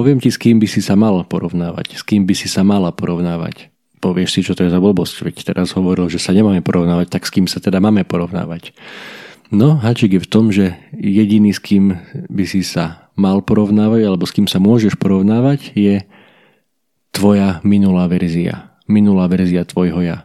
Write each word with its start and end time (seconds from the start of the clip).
Poviem 0.00 0.16
ti, 0.16 0.32
s 0.32 0.40
kým 0.40 0.56
by 0.56 0.64
si 0.64 0.80
sa 0.80 0.96
mal 0.96 1.20
porovnávať, 1.28 2.00
s 2.00 2.00
kým 2.00 2.24
by 2.24 2.32
si 2.32 2.48
sa 2.48 2.64
mala 2.64 2.88
porovnávať. 2.88 3.68
Povieš 4.00 4.32
si, 4.32 4.40
čo 4.40 4.56
to 4.56 4.64
je 4.64 4.72
za 4.72 4.80
blbosť, 4.80 5.28
veď 5.28 5.52
teraz 5.52 5.76
hovoril, 5.76 6.08
že 6.08 6.16
sa 6.16 6.32
nemáme 6.32 6.64
porovnávať, 6.64 7.12
tak 7.12 7.28
s 7.28 7.30
kým 7.36 7.44
sa 7.44 7.60
teda 7.60 7.84
máme 7.84 8.08
porovnávať. 8.08 8.72
No, 9.52 9.76
hačik 9.76 10.16
je 10.16 10.24
v 10.24 10.30
tom, 10.32 10.48
že 10.48 10.72
jediný, 10.96 11.52
s 11.52 11.60
kým 11.60 12.00
by 12.32 12.44
si 12.48 12.64
sa 12.64 13.12
mal 13.12 13.44
porovnávať, 13.44 14.08
alebo 14.08 14.24
s 14.24 14.32
kým 14.32 14.48
sa 14.48 14.56
môžeš 14.56 14.96
porovnávať, 14.96 15.76
je 15.76 16.00
tvoja 17.12 17.60
minulá 17.60 18.08
verzia. 18.08 18.72
Minulá 18.88 19.28
verzia 19.28 19.68
tvojho 19.68 20.00
ja. 20.00 20.24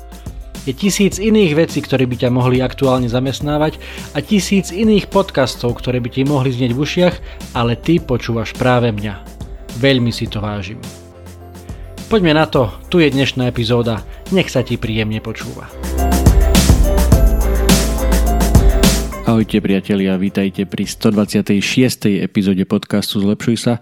Je 0.61 0.77
tisíc 0.77 1.17
iných 1.17 1.57
vecí, 1.57 1.81
ktoré 1.81 2.05
by 2.05 2.21
ťa 2.21 2.29
mohli 2.29 2.61
aktuálne 2.61 3.09
zamestnávať 3.09 3.81
a 4.13 4.21
tisíc 4.21 4.69
iných 4.69 5.09
podcastov, 5.09 5.81
ktoré 5.81 5.97
by 5.97 6.13
ti 6.13 6.21
mohli 6.21 6.53
znieť 6.53 6.77
v 6.77 6.81
ušiach, 6.85 7.15
ale 7.57 7.73
ty 7.73 7.97
počúvaš 7.97 8.53
práve 8.53 8.93
mňa. 8.93 9.25
Veľmi 9.81 10.13
si 10.13 10.29
to 10.29 10.37
vážim. 10.37 10.77
Poďme 12.13 12.37
na 12.37 12.45
to, 12.45 12.69
tu 12.93 13.01
je 13.01 13.09
dnešná 13.09 13.49
epizóda, 13.49 14.05
nech 14.29 14.53
sa 14.53 14.61
ti 14.61 14.77
príjemne 14.77 15.17
počúva. 15.17 15.65
Ahojte 19.25 19.65
priatelia, 19.65 20.13
vítajte 20.21 20.69
pri 20.69 20.85
126. 20.85 22.21
epizóde 22.21 22.69
podcastu 22.69 23.17
Zlepšuj 23.17 23.57
sa. 23.57 23.73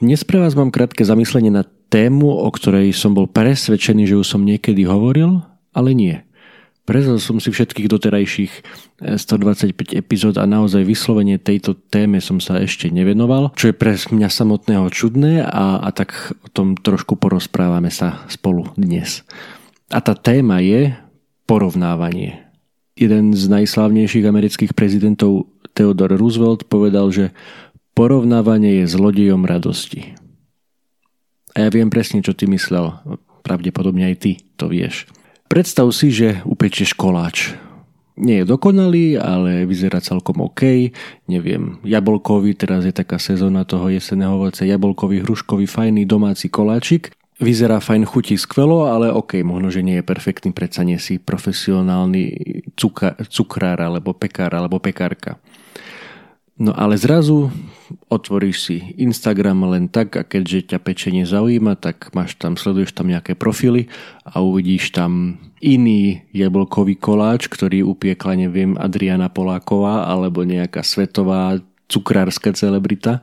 Dnes 0.00 0.24
pre 0.24 0.40
vás 0.40 0.56
mám 0.56 0.72
krátke 0.72 1.04
zamyslenie 1.04 1.52
na 1.52 1.68
tému, 1.92 2.32
o 2.32 2.48
ktorej 2.48 2.96
som 2.96 3.12
bol 3.12 3.28
presvedčený, 3.28 4.08
že 4.08 4.16
už 4.16 4.24
som 4.24 4.40
niekedy 4.40 4.88
hovoril, 4.88 5.44
ale 5.74 5.92
nie. 5.92 6.16
Prezal 6.84 7.16
som 7.16 7.40
si 7.40 7.48
všetkých 7.48 7.88
doterajších 7.88 8.52
125 9.16 9.72
eh, 9.72 10.04
epizód 10.04 10.36
a 10.36 10.44
naozaj 10.44 10.84
vyslovene 10.84 11.40
tejto 11.40 11.72
téme 11.72 12.20
som 12.20 12.44
sa 12.44 12.60
ešte 12.60 12.92
nevenoval, 12.92 13.56
čo 13.56 13.72
je 13.72 13.74
pre 13.76 13.96
mňa 13.96 14.28
samotného 14.28 14.84
čudné 14.92 15.48
a, 15.48 15.80
a 15.80 15.88
tak 15.96 16.36
o 16.44 16.48
tom 16.52 16.76
trošku 16.76 17.16
porozprávame 17.16 17.88
sa 17.88 18.28
spolu 18.28 18.68
dnes. 18.76 19.24
A 19.88 20.04
tá 20.04 20.12
téma 20.12 20.60
je 20.60 20.92
porovnávanie. 21.48 22.44
Jeden 23.00 23.32
z 23.32 23.48
najslávnejších 23.48 24.28
amerických 24.28 24.72
prezidentov 24.76 25.48
Theodore 25.72 26.20
Roosevelt 26.20 26.68
povedal, 26.68 27.08
že 27.08 27.32
porovnávanie 27.96 28.84
je 28.84 28.92
zlodejom 28.92 29.48
radosti. 29.48 30.12
A 31.56 31.64
ja 31.64 31.68
viem 31.72 31.88
presne, 31.88 32.20
čo 32.20 32.36
ty 32.36 32.44
myslel. 32.44 32.92
Pravdepodobne 33.40 34.04
aj 34.04 34.16
ty 34.20 34.30
to 34.60 34.68
vieš. 34.68 35.08
Predstav 35.54 35.86
si, 35.94 36.10
že 36.10 36.42
upečieš 36.42 36.98
koláč. 36.98 37.54
Nie 38.18 38.42
je 38.42 38.50
dokonalý, 38.50 39.14
ale 39.14 39.62
vyzerá 39.70 40.02
celkom 40.02 40.42
OK. 40.42 40.90
Neviem, 41.30 41.78
jablkový, 41.86 42.58
teraz 42.58 42.82
je 42.82 42.90
taká 42.90 43.22
sezóna 43.22 43.62
toho 43.62 43.86
jeseného 43.86 44.34
ovoce, 44.34 44.66
jablkový, 44.66 45.22
hruškový, 45.22 45.70
fajný 45.70 46.10
domáci 46.10 46.50
koláčik. 46.50 47.14
Vyzerá 47.38 47.78
fajn, 47.78 48.02
chutí 48.02 48.34
skvelo, 48.34 48.90
ale 48.90 49.14
OK, 49.14 49.46
možno, 49.46 49.70
že 49.70 49.86
nie 49.86 50.02
je 50.02 50.02
perfektný, 50.02 50.50
predsa 50.50 50.82
nie 50.82 50.98
si 50.98 51.22
profesionálny 51.22 52.34
cuka, 52.74 53.14
cukrár, 53.30 53.78
alebo 53.78 54.10
pekár, 54.10 54.58
alebo 54.58 54.82
pekárka. 54.82 55.38
No 56.54 56.70
ale 56.70 56.94
zrazu 56.94 57.50
otvoríš 58.06 58.56
si 58.62 58.76
Instagram 58.94 59.66
len 59.74 59.90
tak 59.90 60.14
a 60.14 60.22
keďže 60.22 60.70
ťa 60.70 60.78
pečenie 60.86 61.26
zaujíma, 61.26 61.74
tak 61.74 62.14
máš 62.14 62.38
tam, 62.38 62.54
sleduješ 62.54 62.94
tam 62.94 63.10
nejaké 63.10 63.34
profily 63.34 63.90
a 64.22 64.38
uvidíš 64.38 64.94
tam 64.94 65.42
iný 65.58 66.22
jablkový 66.30 66.94
koláč, 66.94 67.50
ktorý 67.50 67.82
upiekla, 67.82 68.38
neviem, 68.38 68.78
Adriana 68.78 69.26
Poláková 69.26 70.06
alebo 70.06 70.46
nejaká 70.46 70.86
svetová 70.86 71.58
cukrárska 71.90 72.54
celebrita. 72.54 73.18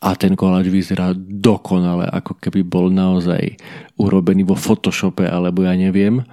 A 0.00 0.12
ten 0.16 0.36
koláč 0.36 0.68
vyzerá 0.68 1.16
dokonale, 1.16 2.08
ako 2.12 2.36
keby 2.44 2.60
bol 2.60 2.92
naozaj 2.92 3.56
urobený 3.96 4.44
vo 4.44 4.56
Photoshope 4.56 5.24
alebo 5.24 5.64
ja 5.64 5.72
neviem. 5.76 6.24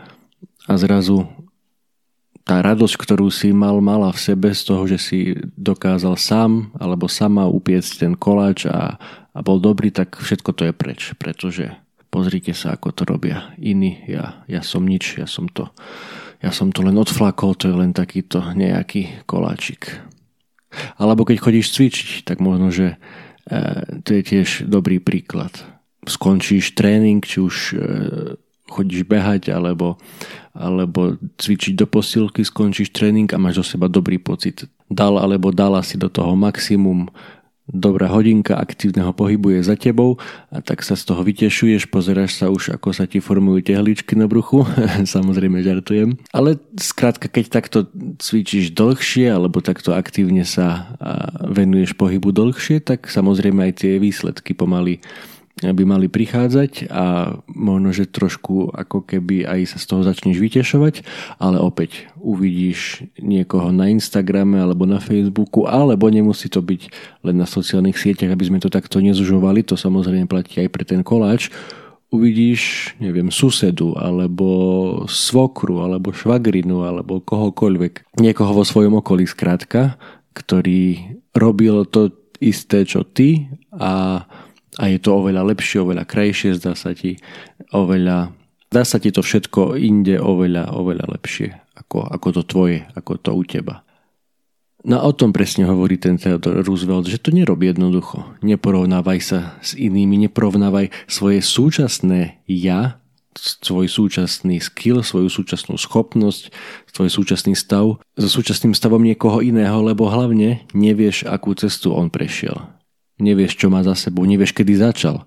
A 0.67 0.75
zrazu 0.75 1.23
tá 2.47 2.63
radosť, 2.63 2.95
ktorú 2.95 3.27
si 3.27 3.51
mal, 3.51 3.83
mala 3.83 4.15
v 4.15 4.23
sebe 4.23 4.55
z 4.55 4.61
toho, 4.63 4.87
že 4.87 4.97
si 4.97 5.19
dokázal 5.59 6.15
sám 6.15 6.71
alebo 6.79 7.11
sama 7.11 7.43
upiecť 7.43 8.07
ten 8.07 8.13
koláč 8.15 8.63
a, 8.71 8.95
a 9.35 9.39
bol 9.43 9.59
dobrý, 9.59 9.91
tak 9.91 10.15
všetko 10.15 10.55
to 10.55 10.71
je 10.71 10.73
preč, 10.73 11.11
pretože 11.19 11.75
pozrite 12.07 12.55
sa, 12.55 12.79
ako 12.79 12.95
to 12.95 13.03
robia 13.03 13.51
iní, 13.59 13.99
ja, 14.07 14.47
ja 14.47 14.63
som 14.63 14.87
nič, 14.87 15.19
ja 15.19 15.27
som 15.27 15.51
to, 15.51 15.67
ja 16.39 16.55
som 16.55 16.71
to 16.71 16.87
len 16.87 16.95
odflakol, 16.95 17.51
to 17.51 17.67
je 17.67 17.75
len 17.75 17.91
takýto 17.91 18.39
nejaký 18.55 19.27
koláčik. 19.27 19.99
Alebo 20.95 21.27
keď 21.27 21.43
chodíš 21.43 21.75
cvičiť, 21.75 22.23
tak 22.23 22.39
možno, 22.39 22.71
že 22.71 22.95
e, 22.95 22.97
to 24.07 24.15
je 24.15 24.21
tiež 24.23 24.47
dobrý 24.71 25.03
príklad. 25.03 25.51
Skončíš 26.07 26.79
tréning, 26.79 27.19
či 27.19 27.43
už 27.43 27.55
e, 27.73 27.77
chodíš 28.67 29.07
behať 29.07 29.49
alebo, 29.55 29.97
alebo 30.51 31.15
cvičiť 31.39 31.73
do 31.73 31.87
posilky, 31.87 32.43
skončíš 32.43 32.91
tréning 32.91 33.27
a 33.31 33.41
máš 33.41 33.63
do 33.63 33.65
seba 33.65 33.87
dobrý 33.87 34.19
pocit. 34.19 34.67
Dal 34.87 35.19
alebo 35.19 35.51
dala 35.51 35.83
si 35.83 35.99
do 35.99 36.07
toho 36.07 36.35
maximum, 36.35 37.11
dobrá 37.67 38.07
hodinka 38.07 38.55
aktívneho 38.55 39.11
pohybu 39.11 39.59
je 39.59 39.61
za 39.67 39.75
tebou 39.75 40.15
a 40.47 40.63
tak 40.63 40.79
sa 40.87 40.95
z 40.95 41.03
toho 41.03 41.19
vytešuješ, 41.19 41.91
pozeráš 41.91 42.39
sa 42.39 42.47
už, 42.47 42.79
ako 42.79 42.95
sa 42.95 43.03
ti 43.03 43.19
formujú 43.19 43.59
tehličky 43.59 44.15
na 44.15 44.25
bruchu, 44.25 44.63
samozrejme 45.15 45.59
žartujem. 45.59 46.15
Ale 46.31 46.55
skrátka, 46.79 47.27
keď 47.27 47.45
takto 47.51 47.77
cvičíš 48.23 48.71
dlhšie 48.71 49.27
alebo 49.27 49.59
takto 49.59 49.91
aktívne 49.91 50.47
sa 50.47 50.95
venuješ 51.43 51.99
pohybu 51.99 52.31
dlhšie, 52.31 52.79
tak 52.79 53.11
samozrejme 53.11 53.67
aj 53.67 53.83
tie 53.83 53.99
výsledky 53.99 54.55
pomaly 54.55 55.03
by 55.61 55.83
mali 55.89 56.05
prichádzať 56.05 56.91
a 56.93 57.37
možno, 57.49 57.89
že 57.89 58.05
trošku 58.05 58.69
ako 58.69 59.01
keby 59.01 59.49
aj 59.49 59.73
sa 59.73 59.77
z 59.81 59.85
toho 59.89 60.01
začneš 60.05 60.37
vytešovať, 60.37 61.01
ale 61.41 61.57
opäť 61.57 62.05
uvidíš 62.21 63.09
niekoho 63.17 63.73
na 63.73 63.89
Instagrame 63.89 64.61
alebo 64.61 64.85
na 64.85 65.01
Facebooku, 65.01 65.65
alebo 65.65 66.13
nemusí 66.13 66.45
to 66.45 66.61
byť 66.61 66.81
len 67.25 67.35
na 67.41 67.49
sociálnych 67.49 67.97
sieťach, 67.97 68.29
aby 68.29 68.45
sme 68.45 68.61
to 68.61 68.69
takto 68.69 69.01
nezužovali, 69.01 69.65
to 69.65 69.73
samozrejme 69.73 70.29
platí 70.29 70.61
aj 70.61 70.69
pre 70.69 70.85
ten 70.85 71.01
koláč, 71.01 71.49
uvidíš, 72.07 72.93
neviem, 73.03 73.27
susedu, 73.33 73.91
alebo 73.99 74.47
svokru, 75.11 75.83
alebo 75.83 76.15
švagrinu, 76.15 76.87
alebo 76.87 77.19
kohokoľvek. 77.19 78.15
Niekoho 78.23 78.55
vo 78.55 78.63
svojom 78.63 79.03
okolí 79.03 79.27
skrátka, 79.27 79.99
ktorý 80.31 81.19
robil 81.35 81.83
to 81.83 82.13
isté, 82.39 82.85
čo 82.85 83.03
ty 83.03 83.49
a 83.73 84.23
a 84.77 84.83
je 84.87 84.97
to 85.01 85.17
oveľa 85.17 85.43
lepšie, 85.53 85.81
oveľa 85.81 86.05
krajšie, 86.05 86.57
zdá 86.57 86.77
sa 86.77 86.93
ti 86.93 87.17
oveľa, 87.73 88.31
dá 88.69 88.83
sa 88.85 89.01
ti 89.01 89.09
to 89.09 89.25
všetko 89.25 89.73
inde 89.77 90.21
oveľa, 90.21 90.73
oveľa 90.73 91.05
lepšie 91.17 91.49
ako, 91.77 92.09
ako 92.09 92.27
to 92.33 92.41
tvoje, 92.45 92.77
ako 92.97 93.11
to 93.21 93.31
u 93.33 93.43
teba. 93.45 93.85
No 94.87 95.01
a 95.01 95.09
o 95.09 95.13
tom 95.13 95.33
presne 95.33 95.67
hovorí 95.67 95.97
ten 95.97 96.15
Theodor 96.21 96.63
Roosevelt, 96.63 97.09
že 97.09 97.19
to 97.19 97.33
nerobí 97.33 97.67
jednoducho. 97.67 98.37
Neporovnávaj 98.45 99.19
sa 99.19 99.39
s 99.59 99.73
inými, 99.73 100.29
neporovnávaj 100.29 100.93
svoje 101.09 101.41
súčasné 101.43 102.45
ja, 102.45 103.01
svoj 103.37 103.89
súčasný 103.89 104.61
skill, 104.61 105.01
svoju 105.01 105.29
súčasnú 105.29 105.77
schopnosť, 105.77 106.53
svoj 106.93 107.09
súčasný 107.09 107.53
stav 107.53 107.99
so 108.17 108.29
súčasným 108.29 108.73
stavom 108.73 109.01
niekoho 109.01 109.41
iného, 109.45 109.81
lebo 109.81 110.09
hlavne 110.09 110.65
nevieš, 110.73 111.25
akú 111.25 111.53
cestu 111.53 111.93
on 111.93 112.09
prešiel 112.09 112.76
nevieš, 113.17 113.57
čo 113.57 113.67
má 113.69 113.81
za 113.81 113.97
sebou, 113.97 114.25
nevieš, 114.25 114.53
kedy 114.53 114.77
začal. 114.77 115.25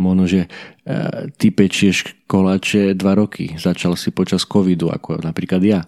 Možno, 0.00 0.24
že 0.24 0.46
e, 0.46 0.48
ty 1.36 1.52
pečieš 1.52 2.16
koláče 2.24 2.96
dva 2.96 3.14
roky, 3.18 3.54
začal 3.60 3.94
si 3.94 4.10
počas 4.10 4.48
covidu, 4.48 4.88
ako 4.88 5.20
napríklad 5.20 5.62
ja. 5.62 5.84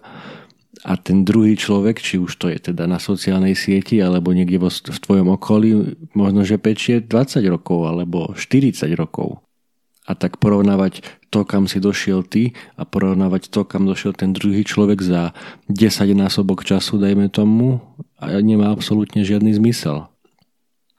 A 0.85 0.99
ten 1.01 1.25
druhý 1.25 1.57
človek, 1.57 1.97
či 1.97 2.21
už 2.21 2.37
to 2.37 2.45
je 2.51 2.69
teda 2.69 2.85
na 2.85 3.01
sociálnej 3.01 3.57
sieti, 3.57 3.97
alebo 3.97 4.35
niekde 4.35 4.61
v 4.69 4.99
tvojom 5.01 5.33
okolí, 5.33 5.97
možno, 6.13 6.45
že 6.45 6.61
pečie 6.61 7.01
20 7.01 7.41
rokov, 7.49 7.89
alebo 7.89 8.37
40 8.37 8.85
rokov. 8.93 9.41
A 10.05 10.13
tak 10.13 10.37
porovnávať 10.37 11.01
to, 11.33 11.41
kam 11.41 11.65
si 11.65 11.81
došiel 11.81 12.21
ty 12.21 12.53
a 12.77 12.85
porovnávať 12.85 13.49
to, 13.49 13.65
kam 13.65 13.89
došiel 13.89 14.13
ten 14.13 14.37
druhý 14.37 14.61
človek 14.61 15.01
za 15.01 15.33
10 15.73 16.13
násobok 16.13 16.61
času, 16.61 17.01
dajme 17.01 17.33
tomu, 17.33 17.81
a 18.21 18.37
nemá 18.37 18.69
absolútne 18.69 19.25
žiadny 19.25 19.57
zmysel. 19.57 20.05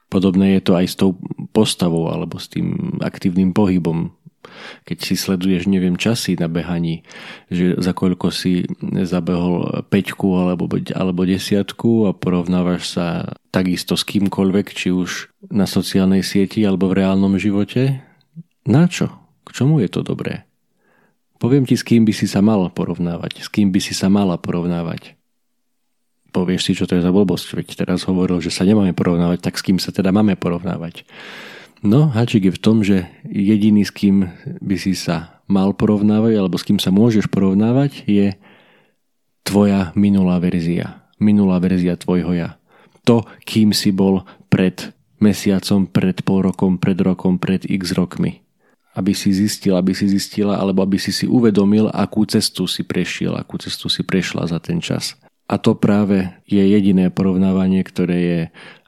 Podobné 0.07 0.59
je 0.59 0.63
to 0.63 0.73
aj 0.79 0.87
s 0.87 0.95
tou 0.95 1.19
postavou 1.51 2.07
alebo 2.11 2.39
s 2.39 2.47
tým 2.47 2.99
aktívnym 3.03 3.51
pohybom. 3.51 4.15
Keď 4.87 4.99
si 5.03 5.19
sleduješ, 5.19 5.67
neviem, 5.67 5.99
časy 5.99 6.39
na 6.39 6.47
behaní, 6.47 7.03
že 7.51 7.75
za 7.83 7.91
koľko 7.91 8.31
si 8.31 8.63
zabehol 9.03 9.83
peťku 9.91 10.39
alebo, 10.39 10.71
alebo 10.95 11.27
desiatku 11.27 12.07
a 12.07 12.15
porovnávaš 12.15 12.95
sa 12.95 13.07
takisto 13.51 13.99
s 13.99 14.07
kýmkoľvek, 14.07 14.67
či 14.71 14.95
už 14.95 15.35
na 15.51 15.67
sociálnej 15.67 16.23
sieti 16.23 16.63
alebo 16.63 16.87
v 16.87 17.03
reálnom 17.03 17.35
živote, 17.43 18.07
na 18.63 18.87
čo? 18.87 19.11
K 19.43 19.63
čomu 19.63 19.83
je 19.83 19.91
to 19.91 20.07
dobré? 20.07 20.47
Poviem 21.43 21.67
ti, 21.67 21.75
s 21.75 21.83
kým 21.83 22.07
by 22.07 22.15
si 22.15 22.31
sa 22.31 22.39
mal 22.39 22.71
porovnávať, 22.71 23.43
s 23.43 23.49
kým 23.51 23.75
by 23.75 23.83
si 23.83 23.93
sa 23.93 24.07
mala 24.07 24.39
porovnávať 24.39 25.16
povieš 26.37 26.69
si, 26.69 26.73
čo 26.77 26.85
to 26.85 27.01
je 27.01 27.07
za 27.07 27.09
blbosť, 27.09 27.57
veď 27.57 27.89
teraz 27.89 28.05
hovoril, 28.05 28.45
že 28.45 28.53
sa 28.53 28.69
nemáme 28.69 28.93
porovnávať, 28.93 29.41
tak 29.41 29.57
s 29.57 29.65
kým 29.65 29.81
sa 29.81 29.89
teda 29.89 30.13
máme 30.13 30.37
porovnávať. 30.37 31.09
No, 31.81 32.13
hačik 32.13 32.45
je 32.45 32.53
v 32.53 32.61
tom, 32.61 32.85
že 32.85 33.09
jediný, 33.25 33.89
s 33.89 33.93
kým 33.93 34.29
by 34.61 34.77
si 34.77 34.93
sa 34.93 35.41
mal 35.49 35.73
porovnávať, 35.73 36.37
alebo 36.37 36.61
s 36.61 36.67
kým 36.69 36.77
sa 36.77 36.93
môžeš 36.93 37.33
porovnávať, 37.33 38.05
je 38.05 38.37
tvoja 39.49 39.97
minulá 39.97 40.37
verzia. 40.37 41.09
Minulá 41.17 41.57
verzia 41.57 41.97
tvojho 41.97 42.37
ja. 42.37 42.61
To, 43.09 43.25
kým 43.49 43.73
si 43.73 43.95
bol 43.95 44.29
pred 44.53 44.93
mesiacom, 45.23 45.89
pred 45.89 46.21
pol 46.21 46.45
rokom, 46.45 46.77
pred 46.77 46.99
rokom, 47.01 47.41
pred 47.41 47.65
x 47.65 47.97
rokmi. 47.97 48.45
Aby 48.93 49.13
si 49.13 49.33
zistil, 49.33 49.77
aby 49.77 49.93
si 49.97 50.09
zistila, 50.09 50.61
alebo 50.61 50.85
aby 50.85 51.01
si 51.01 51.13
si 51.13 51.25
uvedomil, 51.25 51.89
akú 51.93 52.25
cestu 52.29 52.69
si 52.69 52.85
prešiel, 52.85 53.37
akú 53.37 53.57
cestu 53.57 53.89
si 53.89 54.05
prešla 54.05 54.49
za 54.49 54.59
ten 54.61 54.83
čas. 54.83 55.17
A 55.47 55.63
to 55.63 55.79
práve 55.79 56.35
je 56.43 56.59
jediné 56.59 57.07
porovnávanie, 57.07 57.87
ktoré 57.87 58.19
je 58.19 58.41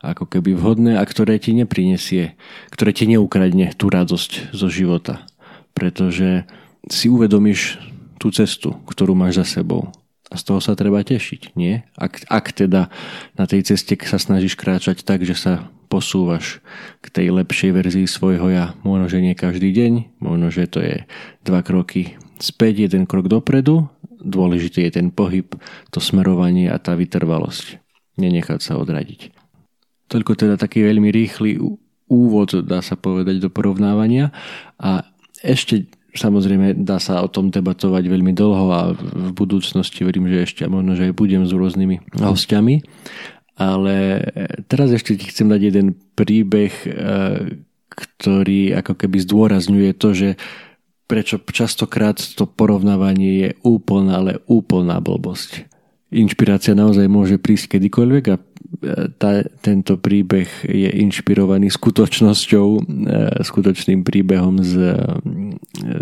ako 0.03 0.27
keby 0.27 0.59
vhodné 0.59 0.99
a 0.99 1.07
ktoré 1.07 1.39
ti 1.39 1.55
neprinesie, 1.55 2.35
ktoré 2.75 2.91
ti 2.91 3.07
neukradne 3.07 3.71
tú 3.79 3.87
radosť 3.87 4.51
zo 4.51 4.67
života. 4.67 5.23
Pretože 5.71 6.51
si 6.91 7.07
uvedomíš 7.07 7.79
tú 8.19 8.35
cestu, 8.35 8.75
ktorú 8.91 9.15
máš 9.15 9.39
za 9.47 9.63
sebou. 9.63 9.95
A 10.29 10.37
z 10.37 10.45
toho 10.45 10.61
sa 10.61 10.77
treba 10.77 11.01
tešiť, 11.01 11.57
nie? 11.57 11.81
Ak, 11.97 12.27
ak 12.29 12.53
teda 12.53 12.93
na 13.39 13.45
tej 13.49 13.65
ceste 13.65 13.97
sa 14.05 14.21
snažíš 14.21 14.59
kráčať 14.59 15.07
tak, 15.07 15.25
že 15.25 15.39
sa 15.39 15.71
posúvaš 15.89 16.61
k 17.01 17.09
tej 17.09 17.27
lepšej 17.33 17.71
verzii 17.73 18.05
svojho 18.05 18.53
ja. 18.53 18.77
Možno, 18.85 19.09
že 19.09 19.25
nie 19.25 19.33
každý 19.33 19.73
deň, 19.73 20.21
možno, 20.21 20.53
že 20.53 20.69
to 20.69 20.85
je 20.85 21.09
dva 21.49 21.65
kroky 21.65 22.21
späť, 22.39 22.87
jeden 22.87 23.09
krok 23.09 23.27
dopredu 23.27 23.89
dôležitý 24.21 24.87
je 24.89 25.01
ten 25.01 25.09
pohyb, 25.15 25.49
to 25.95 25.99
smerovanie 26.03 26.69
a 26.69 26.77
tá 26.79 26.99
vytrvalosť. 26.99 27.79
Nenechať 28.19 28.61
sa 28.61 28.77
odradiť. 28.79 29.31
Toľko 30.09 30.33
teda 30.35 30.55
taký 30.59 30.83
veľmi 30.83 31.13
rýchly 31.13 31.61
úvod, 32.09 32.65
dá 32.65 32.81
sa 32.81 32.97
povedať, 32.97 33.39
do 33.39 33.53
porovnávania 33.53 34.33
a 34.81 35.05
ešte 35.45 35.87
samozrejme 36.17 36.83
dá 36.83 36.99
sa 36.99 37.21
o 37.23 37.29
tom 37.29 37.53
debatovať 37.53 38.05
veľmi 38.09 38.33
dlho 38.33 38.67
a 38.73 38.81
v 38.97 39.31
budúcnosti 39.37 40.03
verím, 40.03 40.27
že 40.27 40.49
ešte 40.49 40.67
možno, 40.67 40.97
že 40.97 41.13
aj 41.13 41.15
budem 41.15 41.45
s 41.45 41.53
rôznymi 41.53 42.19
hostiami. 42.19 42.83
Ale 43.59 44.23
teraz 44.71 44.95
ešte 44.95 45.19
ti 45.19 45.31
chcem 45.31 45.51
dať 45.51 45.61
jeden 45.61 45.87
príbeh, 46.15 46.73
eh, 46.87 46.95
ktorý 47.91 48.79
ako 48.79 48.95
keby 48.95 49.19
zdôrazňuje 49.27 49.91
to, 49.99 50.09
že 50.15 50.29
prečo 51.09 51.41
častokrát 51.41 52.21
to 52.21 52.45
porovnávanie 52.45 53.31
je 53.41 53.51
úplná, 53.65 54.21
ale 54.21 54.45
úplná 54.45 55.01
blbosť. 55.01 55.65
Inšpirácia 56.13 56.77
naozaj 56.77 57.09
môže 57.09 57.37
prísť 57.41 57.77
kedykoľvek 57.77 58.25
a 58.33 58.37
e, 58.37 58.43
tá, 59.17 59.45
tento 59.61 59.97
príbeh 59.97 60.49
je 60.65 60.89
inšpirovaný 61.05 61.73
skutočnosťou, 61.73 62.67
e, 62.77 62.81
skutočným 63.45 64.05
príbehom 64.05 64.61
z, 64.61 64.97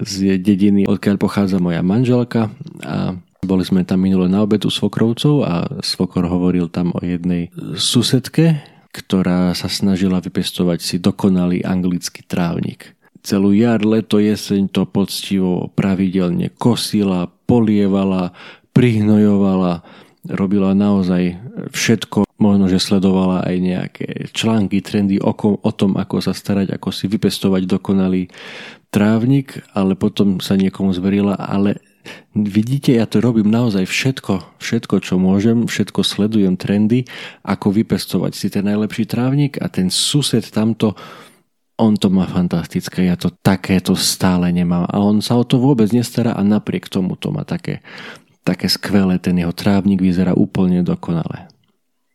z 0.03 0.15
dediny, 0.43 0.87
odkiaľ 0.91 1.17
pochádza 1.19 1.63
moja 1.63 1.83
manželka 1.83 2.51
a 2.83 3.15
boli 3.47 3.63
sme 3.63 3.87
tam 3.87 4.03
minule 4.03 4.27
na 4.27 4.43
obedu 4.43 4.75
svokrovcov 4.75 5.35
a 5.47 5.55
svokor 5.79 6.27
hovoril 6.27 6.67
tam 6.67 6.91
o 6.91 7.01
jednej 7.03 7.55
susedke, 7.79 8.59
ktorá 8.91 9.55
sa 9.55 9.71
snažila 9.71 10.19
vypestovať 10.19 10.79
si 10.83 10.97
dokonalý 10.99 11.63
anglický 11.63 12.27
trávnik 12.27 12.96
celú 13.27 13.51
jar, 13.51 13.83
leto, 13.83 14.23
jeseň 14.23 14.71
to 14.71 14.87
poctivo 14.87 15.67
pravidelne 15.75 16.55
kosila, 16.55 17.27
polievala, 17.51 18.31
prihnojovala, 18.71 19.83
robila 20.31 20.71
naozaj 20.79 21.35
všetko. 21.75 22.31
Možno, 22.37 22.69
že 22.69 22.79
sledovala 22.79 23.49
aj 23.49 23.57
nejaké 23.59 24.09
články, 24.31 24.85
trendy 24.85 25.17
o, 25.19 25.33
kom, 25.33 25.57
o 25.59 25.73
tom, 25.73 25.97
ako 25.97 26.21
sa 26.23 26.37
starať, 26.37 26.71
ako 26.77 26.93
si 26.93 27.09
vypestovať 27.09 27.65
dokonalý 27.65 28.29
trávnik, 28.93 29.65
ale 29.73 29.97
potom 29.97 30.39
sa 30.39 30.55
niekomu 30.55 30.93
zverila, 30.93 31.35
ale 31.35 31.81
vidíte, 32.37 32.93
ja 32.93 33.09
to 33.09 33.25
robím 33.25 33.49
naozaj 33.49 33.89
všetko, 33.89 34.61
všetko, 34.61 34.95
čo 35.01 35.17
môžem, 35.17 35.65
všetko 35.65 36.05
sledujem 36.05 36.61
trendy, 36.61 37.09
ako 37.43 37.73
vypestovať 37.73 38.33
si 38.37 38.47
ten 38.53 38.69
najlepší 38.69 39.09
trávnik 39.09 39.57
a 39.59 39.73
ten 39.73 39.89
sused 39.89 40.45
tamto 40.53 40.95
on 41.77 41.93
to 41.97 42.09
má 42.09 42.25
fantastické, 42.25 43.05
ja 43.05 43.21
to 43.21 43.29
takéto 43.29 43.93
stále 43.93 44.49
nemám. 44.49 44.89
A 44.89 44.97
on 45.01 45.21
sa 45.21 45.37
o 45.37 45.45
to 45.45 45.61
vôbec 45.61 45.93
nestará 45.93 46.33
a 46.33 46.41
napriek 46.41 46.89
tomu 46.89 47.21
to 47.21 47.29
má 47.29 47.45
také, 47.45 47.85
také 48.45 48.69
skvelé, 48.73 49.21
ten 49.21 49.37
jeho 49.37 49.53
trávnik 49.53 50.01
vyzerá 50.01 50.33
úplne 50.33 50.81
dokonale. 50.81 51.53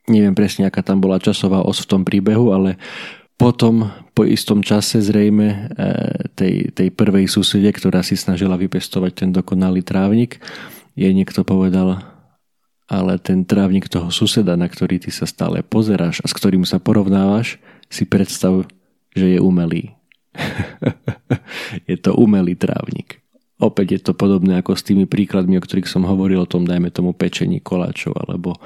Neviem 0.10 0.34
presne, 0.34 0.66
aká 0.66 0.82
tam 0.82 0.98
bola 0.98 1.22
časová 1.22 1.62
os 1.62 1.78
v 1.78 1.90
tom 1.94 2.02
príbehu, 2.02 2.50
ale 2.50 2.82
potom 3.38 3.90
po 4.18 4.26
istom 4.26 4.66
čase 4.66 5.02
zrejme 5.02 5.48
e, 5.50 5.58
tej, 6.34 6.74
tej 6.74 6.90
prvej 6.94 7.30
susede, 7.30 7.70
ktorá 7.70 8.02
si 8.02 8.18
snažila 8.18 8.58
vypestovať 8.58 9.12
ten 9.14 9.30
dokonalý 9.30 9.86
trávnik, 9.86 10.42
jej 10.98 11.14
niekto 11.14 11.46
povedal, 11.46 12.02
ale 12.90 13.14
ten 13.22 13.46
trávnik 13.46 13.88
toho 13.88 14.10
suseda, 14.10 14.58
na 14.58 14.68
ktorý 14.68 15.00
ty 15.00 15.14
sa 15.14 15.30
stále 15.30 15.62
pozeráš 15.62 16.20
a 16.22 16.28
s 16.28 16.34
ktorým 16.34 16.66
sa 16.66 16.82
porovnávaš, 16.82 17.62
si 17.88 18.04
predstav, 18.04 18.68
že 19.16 19.38
je 19.38 19.40
umelý. 19.40 19.96
je 21.92 21.98
to 22.00 22.16
umelý 22.16 22.56
trávnik. 22.56 23.22
Opäť 23.62 23.88
je 23.94 24.02
to 24.10 24.14
podobné 24.18 24.58
ako 24.58 24.74
s 24.74 24.82
tými 24.82 25.06
príkladmi, 25.06 25.54
o 25.54 25.62
ktorých 25.62 25.86
som 25.86 26.02
hovoril 26.10 26.42
o 26.42 26.50
tom, 26.50 26.66
dajme 26.66 26.90
tomu 26.90 27.14
pečení 27.14 27.62
koláčov, 27.62 28.18
alebo, 28.18 28.58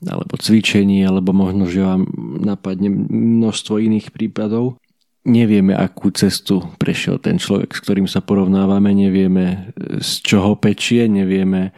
alebo 0.00 0.40
cvičení, 0.40 1.04
alebo 1.04 1.36
možno, 1.36 1.68
že 1.68 1.84
vám 1.84 2.08
napadne 2.40 2.88
množstvo 3.12 3.76
iných 3.76 4.08
prípadov. 4.08 4.80
Nevieme, 5.28 5.76
akú 5.76 6.08
cestu 6.16 6.64
prešiel 6.80 7.20
ten 7.20 7.36
človek, 7.36 7.76
s 7.76 7.84
ktorým 7.84 8.08
sa 8.08 8.24
porovnávame, 8.24 8.96
nevieme, 8.96 9.76
z 10.00 10.24
čoho 10.24 10.56
pečie, 10.56 11.04
nevieme, 11.12 11.76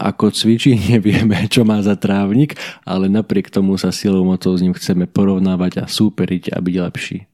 ako 0.00 0.32
cvičí, 0.32 0.72
nevieme, 0.96 1.44
čo 1.52 1.68
má 1.68 1.76
za 1.84 2.00
trávnik, 2.00 2.56
ale 2.88 3.12
napriek 3.12 3.52
tomu 3.52 3.76
sa 3.76 3.92
silou 3.92 4.24
mocou 4.24 4.56
s 4.56 4.64
ním 4.64 4.72
chceme 4.72 5.04
porovnávať 5.04 5.84
a 5.84 5.84
súperiť 5.84 6.56
a 6.56 6.64
byť 6.64 6.76
lepší 6.88 7.31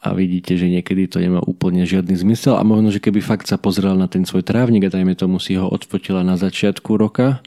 a 0.00 0.16
vidíte, 0.16 0.56
že 0.56 0.72
niekedy 0.72 1.12
to 1.12 1.20
nemá 1.20 1.44
úplne 1.44 1.84
žiadny 1.84 2.16
zmysel 2.16 2.56
a 2.56 2.64
možno, 2.64 2.88
že 2.88 3.04
keby 3.04 3.20
fakt 3.20 3.44
sa 3.44 3.60
pozrel 3.60 3.92
na 4.00 4.08
ten 4.08 4.24
svoj 4.24 4.40
trávnik 4.40 4.88
a 4.88 4.94
dajme 4.96 5.12
tomu 5.12 5.36
si 5.36 5.60
ho 5.60 5.68
odfotila 5.68 6.24
na 6.24 6.40
začiatku 6.40 6.96
roka 6.96 7.44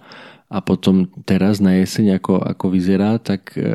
a 0.53 0.61
potom 0.61 1.09
teraz 1.25 1.57
na 1.57 1.81
jeseň 1.81 2.21
ako, 2.21 2.45
ako 2.45 2.65
vyzerá, 2.69 3.17
tak 3.17 3.57
e, 3.57 3.73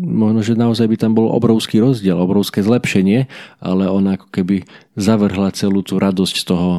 možno, 0.00 0.40
že 0.40 0.56
naozaj 0.56 0.88
by 0.88 0.96
tam 0.96 1.12
bol 1.12 1.28
obrovský 1.28 1.76
rozdiel, 1.76 2.16
obrovské 2.16 2.64
zlepšenie, 2.64 3.28
ale 3.60 3.84
ona 3.84 4.16
ako 4.16 4.32
keby 4.32 4.64
zavrhla 4.96 5.52
celú 5.52 5.84
tú 5.84 6.00
radosť 6.00 6.34
z 6.40 6.44
toho, 6.48 6.70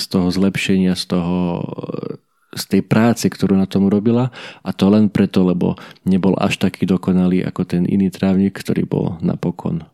z 0.00 0.04
toho 0.08 0.28
zlepšenia, 0.32 0.96
z 0.96 1.04
toho 1.12 1.36
z 2.50 2.66
tej 2.66 2.82
práce, 2.82 3.30
ktorú 3.30 3.54
na 3.54 3.70
tom 3.70 3.86
robila. 3.86 4.34
A 4.66 4.74
to 4.74 4.90
len 4.90 5.06
preto, 5.06 5.46
lebo 5.46 5.78
nebol 6.02 6.34
až 6.34 6.58
taký 6.58 6.82
dokonalý 6.82 7.46
ako 7.46 7.62
ten 7.62 7.86
iný 7.86 8.10
trávnik, 8.10 8.58
ktorý 8.58 8.90
bol 8.90 9.22
napokon 9.22 9.86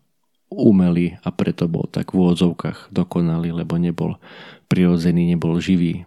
umelý 0.51 1.19
a 1.27 1.35
preto 1.35 1.67
bol 1.67 1.91
tak 1.91 2.15
v 2.15 2.23
úvodzovkách 2.23 2.95
dokonalý, 2.95 3.51
lebo 3.51 3.77
nebol 3.79 4.19
prirodzený, 4.71 5.35
nebol 5.35 5.59
živý. 5.59 6.07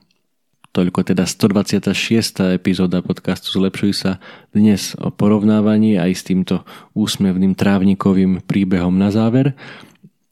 Toľko 0.70 1.02
teda 1.02 1.26
126. 1.26 2.54
epizóda 2.54 3.02
podcastu 3.02 3.50
Zlepšuj 3.50 3.92
sa 3.98 4.12
dnes 4.54 4.94
o 5.02 5.10
porovnávaní 5.10 5.98
aj 5.98 6.12
s 6.14 6.22
týmto 6.30 6.62
úsmevným 6.94 7.58
trávnikovým 7.58 8.46
príbehom 8.46 8.94
na 8.94 9.10
záver. 9.10 9.58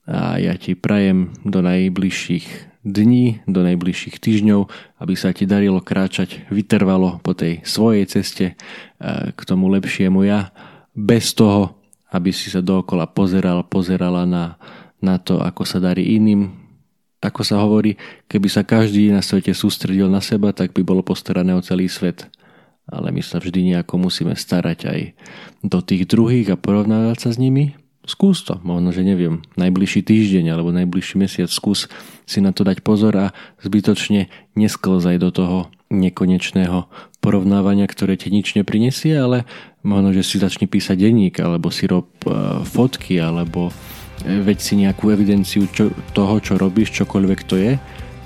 A 0.06 0.38
ja 0.38 0.54
ti 0.56 0.78
prajem 0.78 1.34
do 1.42 1.60
najbližších 1.66 2.78
dní, 2.86 3.44
do 3.50 3.66
najbližších 3.66 4.22
týždňov, 4.24 4.72
aby 5.04 5.14
sa 5.20 5.36
ti 5.36 5.44
darilo 5.50 5.84
kráčať 5.84 6.48
vytrvalo 6.54 7.20
po 7.20 7.36
tej 7.36 7.66
svojej 7.68 8.06
ceste 8.08 8.56
k 9.34 9.40
tomu 9.44 9.68
lepšiemu 9.74 10.24
ja, 10.24 10.56
bez 10.96 11.36
toho, 11.36 11.76
aby 12.12 12.32
si 12.32 12.48
sa 12.48 12.64
dookola 12.64 13.08
pozeral, 13.12 13.64
pozerala 13.68 14.24
na, 14.24 14.56
na 15.04 15.20
to, 15.20 15.44
ako 15.44 15.68
sa 15.68 15.84
darí 15.84 16.16
iným. 16.16 16.56
Ako 17.18 17.42
sa 17.42 17.58
hovorí, 17.60 17.98
keby 18.30 18.48
sa 18.48 18.62
každý 18.62 19.10
na 19.10 19.26
svete 19.26 19.50
sústredil 19.52 20.06
na 20.08 20.22
seba, 20.22 20.54
tak 20.54 20.72
by 20.72 20.86
bolo 20.86 21.02
postarané 21.02 21.52
o 21.58 21.66
celý 21.66 21.90
svet. 21.90 22.30
ale 22.88 23.12
my 23.12 23.20
sa 23.20 23.44
vždy 23.44 23.76
nejako 23.76 24.00
musíme 24.00 24.32
starať 24.32 24.80
aj 24.88 25.00
do 25.60 25.80
tých 25.84 26.08
druhých 26.08 26.56
a 26.56 26.60
porovnávať 26.60 27.28
sa 27.28 27.30
s 27.36 27.38
nimi. 27.38 27.76
Skús 28.08 28.48
to, 28.48 28.56
možno, 28.64 28.96
že 28.96 29.04
neviem, 29.04 29.44
najbližší 29.60 30.00
týždeň 30.08 30.56
alebo 30.56 30.72
najbližší 30.72 31.20
mesiac 31.20 31.52
skús 31.52 31.92
si 32.24 32.40
na 32.40 32.56
to 32.56 32.64
dať 32.64 32.80
pozor 32.80 33.12
a 33.20 33.36
zbytočne 33.60 34.32
nesklzaj 34.56 35.20
do 35.20 35.28
toho 35.36 35.68
nekonečného 35.88 36.88
porovnávania, 37.24 37.88
ktoré 37.88 38.16
ti 38.20 38.32
nič 38.32 38.56
neprinesie, 38.56 39.16
ale 39.16 39.48
možno, 39.84 40.12
že 40.12 40.24
si 40.24 40.36
začni 40.40 40.68
písať 40.68 40.96
denník, 41.00 41.36
alebo 41.40 41.72
si 41.72 41.88
rob 41.88 42.08
uh, 42.28 42.64
fotky, 42.64 43.20
alebo 43.20 43.72
e, 44.24 44.44
veď 44.44 44.58
si 44.60 44.74
nejakú 44.80 45.12
evidenciu 45.12 45.68
čo, 45.72 45.92
toho, 46.12 46.40
čo 46.44 46.60
robíš, 46.60 46.92
čokoľvek 47.04 47.40
to 47.48 47.56
je 47.56 47.74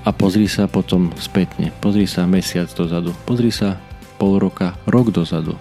a 0.02 0.10
pozri 0.10 0.50
sa 0.50 0.66
potom 0.66 1.14
spätne. 1.18 1.70
Pozri 1.78 2.10
sa 2.10 2.26
mesiac 2.26 2.66
dozadu, 2.74 3.14
pozri 3.26 3.54
sa 3.54 3.78
pol 4.18 4.38
roka, 4.38 4.74
rok 4.86 5.14
dozadu 5.14 5.54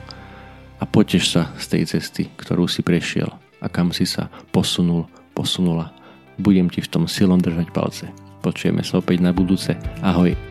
a 0.82 0.84
poteš 0.90 1.38
sa 1.38 1.54
z 1.62 1.66
tej 1.78 1.84
cesty, 1.98 2.24
ktorú 2.38 2.66
si 2.66 2.82
prešiel 2.82 3.30
a 3.62 3.66
kam 3.70 3.94
si 3.94 4.10
sa 4.10 4.34
posunul, 4.50 5.06
posunula. 5.38 5.94
Budem 6.42 6.74
ti 6.74 6.82
v 6.82 6.90
tom 6.90 7.06
silom 7.06 7.38
držať 7.38 7.70
palce. 7.70 8.06
Počujeme 8.42 8.82
sa 8.82 8.98
opäť 8.98 9.22
na 9.22 9.30
budúce. 9.30 9.78
Ahoj. 10.02 10.51